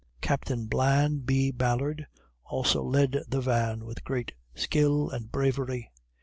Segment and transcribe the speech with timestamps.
[0.19, 1.51] Captain Blan B.
[1.51, 2.07] Ballard
[2.45, 5.91] also led the van with great skill and bravery."